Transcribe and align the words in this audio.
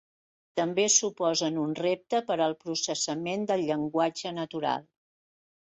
També 0.59 0.85
suposen 0.93 1.59
un 1.65 1.75
repte 1.81 2.23
per 2.31 2.39
al 2.47 2.57
processament 2.65 3.47
de 3.53 3.61
llenguatge 3.67 4.35
natural. 4.43 4.93